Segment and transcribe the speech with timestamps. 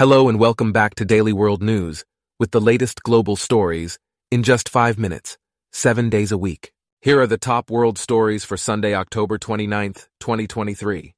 [0.00, 2.06] Hello and welcome back to Daily World News
[2.38, 3.98] with the latest global stories
[4.30, 5.36] in just five minutes,
[5.74, 6.72] seven days a week.
[7.02, 11.12] Here are the top world stories for Sunday, October 29th, 2023.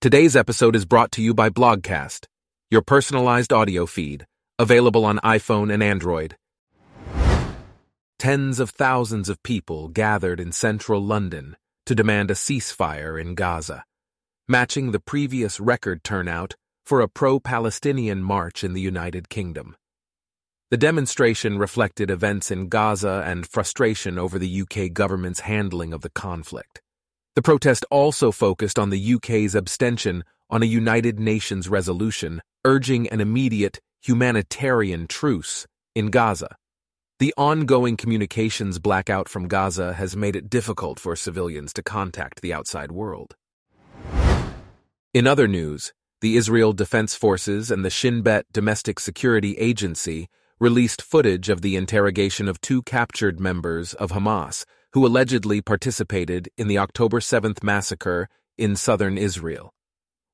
[0.00, 2.26] Today's episode is brought to you by Blogcast,
[2.72, 4.26] your personalized audio feed,
[4.58, 6.34] available on iPhone and Android.
[8.18, 11.54] Tens of thousands of people gathered in central London
[11.88, 13.82] to demand a ceasefire in Gaza,
[14.46, 16.54] matching the previous record turnout
[16.84, 19.74] for a pro-Palestinian march in the United Kingdom.
[20.70, 26.10] The demonstration reflected events in Gaza and frustration over the UK government's handling of the
[26.10, 26.82] conflict.
[27.34, 33.22] The protest also focused on the UK's abstention on a United Nations resolution urging an
[33.22, 36.54] immediate humanitarian truce in Gaza.
[37.20, 42.52] The ongoing communications blackout from Gaza has made it difficult for civilians to contact the
[42.52, 43.34] outside world.
[45.12, 50.28] In other news, the Israel Defense Forces and the Shin Bet Domestic Security Agency
[50.60, 56.68] released footage of the interrogation of two captured members of Hamas who allegedly participated in
[56.68, 59.74] the October 7th massacre in southern Israel.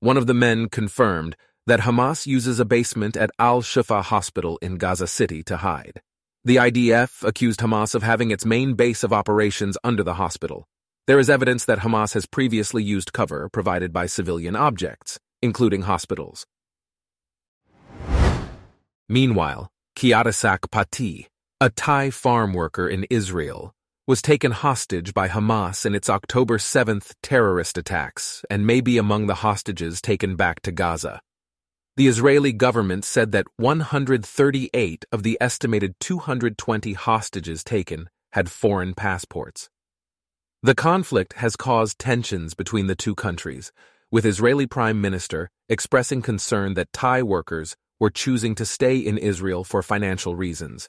[0.00, 1.34] One of the men confirmed
[1.66, 6.02] that Hamas uses a basement at Al Shifa Hospital in Gaza City to hide.
[6.46, 10.66] The IDF accused Hamas of having its main base of operations under the hospital.
[11.06, 16.44] There is evidence that Hamas has previously used cover provided by civilian objects, including hospitals.
[19.08, 21.28] Meanwhile, Kiatasak Pati,
[21.62, 23.72] a Thai farm worker in Israel,
[24.06, 29.28] was taken hostage by Hamas in its October 7th terrorist attacks and may be among
[29.28, 31.22] the hostages taken back to Gaza.
[31.96, 39.70] The Israeli government said that 138 of the estimated 220 hostages taken had foreign passports.
[40.60, 43.70] The conflict has caused tensions between the two countries,
[44.10, 49.62] with Israeli Prime Minister expressing concern that Thai workers were choosing to stay in Israel
[49.62, 50.88] for financial reasons.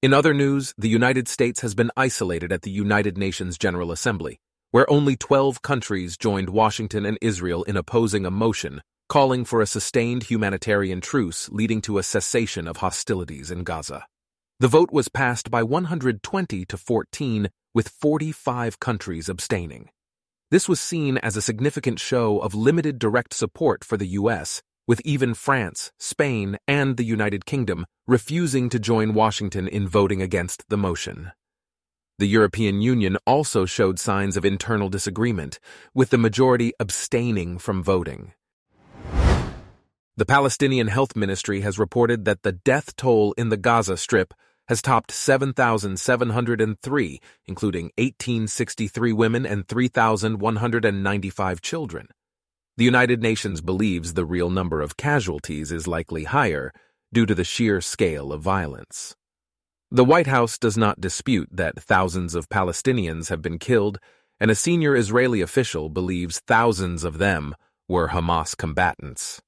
[0.00, 4.38] In other news, the United States has been isolated at the United Nations General Assembly,
[4.70, 8.80] where only 12 countries joined Washington and Israel in opposing a motion
[9.12, 14.06] calling for a sustained humanitarian truce leading to a cessation of hostilities in Gaza.
[14.58, 19.90] The vote was passed by 120 to 14, with 45 countries abstaining.
[20.50, 25.02] This was seen as a significant show of limited direct support for the U.S., with
[25.04, 30.78] even France, Spain, and the United Kingdom refusing to join Washington in voting against the
[30.78, 31.32] motion.
[32.18, 35.60] The European Union also showed signs of internal disagreement,
[35.92, 38.32] with the majority abstaining from voting.
[40.14, 44.34] The Palestinian Health Ministry has reported that the death toll in the Gaza Strip
[44.68, 52.08] has topped 7,703, including 1,863 women and 3,195 children.
[52.76, 56.74] The United Nations believes the real number of casualties is likely higher
[57.10, 59.16] due to the sheer scale of violence.
[59.90, 63.98] The White House does not dispute that thousands of Palestinians have been killed,
[64.38, 67.54] and a senior Israeli official believes thousands of them
[67.88, 69.40] were Hamas combatants.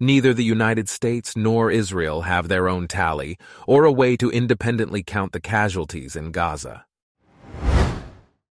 [0.00, 5.04] Neither the United States nor Israel have their own tally or a way to independently
[5.04, 6.84] count the casualties in Gaza.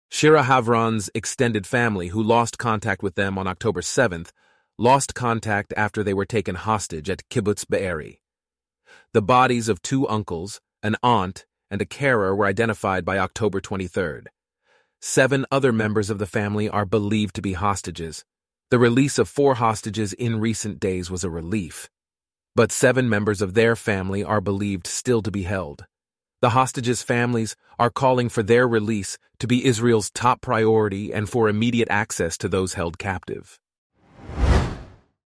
[0.10, 4.30] Shira Havron's extended family, who lost contact with them on October 7th,
[4.78, 8.22] lost contact after they were taken hostage at Kibbutz Be'eri.
[9.14, 14.28] The bodies of two uncles, an aunt, and a carer were identified by October 23rd.
[15.02, 18.24] Seven other members of the family are believed to be hostages,
[18.74, 21.92] the release of four hostages in recent days was a relief,
[22.56, 25.86] but seven members of their family are believed still to be held.
[26.42, 31.48] The hostages' families are calling for their release to be Israel's top priority and for
[31.48, 33.60] immediate access to those held captive.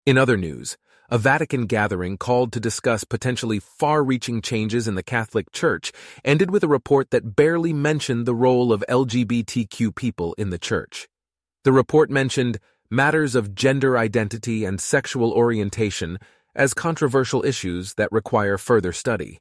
[0.05, 0.77] In other news,
[1.09, 5.93] a Vatican gathering called to discuss potentially far reaching changes in the Catholic Church
[6.27, 11.09] ended with a report that barely mentioned the role of LGBTQ people in the Church.
[11.65, 12.59] The report mentioned
[12.91, 16.19] matters of gender identity and sexual orientation
[16.55, 19.39] as controversial issues that require further study.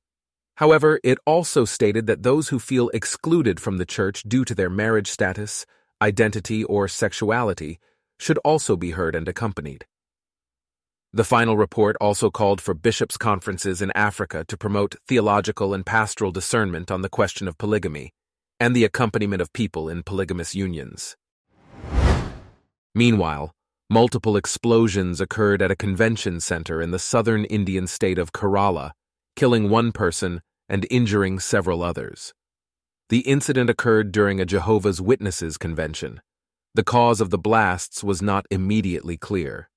[0.57, 4.69] However, it also stated that those who feel excluded from the church due to their
[4.69, 5.66] marriage status,
[6.01, 7.80] identity, or sexuality
[8.19, 9.86] should also be heard and accompanied.
[11.12, 16.31] The final report also called for bishops' conferences in Africa to promote theological and pastoral
[16.31, 18.12] discernment on the question of polygamy
[18.60, 21.16] and the accompaniment of people in polygamous unions.
[22.95, 23.53] Meanwhile,
[23.89, 28.91] multiple explosions occurred at a convention center in the southern Indian state of Kerala,
[29.36, 32.33] killing one person and injuring several others.
[33.09, 36.21] The incident occurred during a Jehovah's Witnesses convention.
[36.75, 39.69] The cause of the blasts was not immediately clear.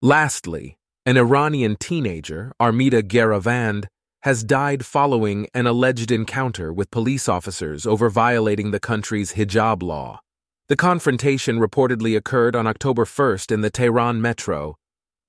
[0.00, 3.86] Lastly, an Iranian teenager, Armita Geravand,
[4.22, 10.20] has died following an alleged encounter with police officers over violating the country's hijab law.
[10.68, 14.74] The confrontation reportedly occurred on October 1st in the Tehran metro.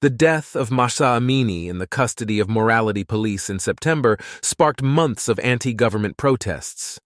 [0.01, 5.29] The death of Mahsa Amini in the custody of morality police in September sparked months
[5.29, 6.99] of anti government protests.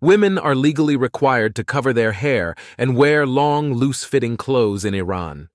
[0.00, 4.94] Women are legally required to cover their hair and wear long, loose fitting clothes in
[4.94, 5.50] Iran.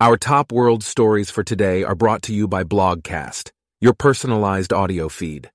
[0.00, 3.50] Our top world stories for today are brought to you by Blogcast,
[3.82, 5.50] your personalized audio feed.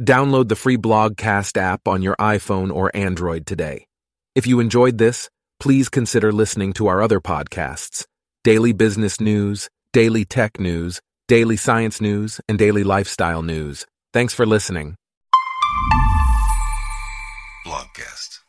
[0.00, 3.85] Download the free Blogcast app on your iPhone or Android today.
[4.36, 8.04] If you enjoyed this, please consider listening to our other podcasts
[8.44, 13.86] Daily Business News, Daily Tech News, Daily Science News, and Daily Lifestyle News.
[14.12, 14.96] Thanks for listening.
[17.64, 18.40] Blogcast.